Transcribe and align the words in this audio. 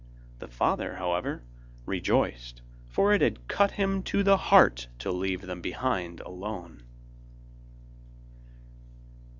The 0.39 0.47
father, 0.47 0.95
however, 0.95 1.43
rejoiced, 1.85 2.63
for 2.89 3.13
it 3.13 3.21
had 3.21 3.47
cut 3.47 3.73
him 3.73 4.01
to 4.01 4.23
the 4.23 4.35
heart 4.35 4.87
to 4.97 5.11
leave 5.11 5.41
them 5.43 5.61
behind 5.61 6.21
alone. 6.21 6.81